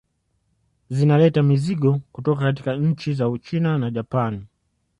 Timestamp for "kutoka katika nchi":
2.11-3.13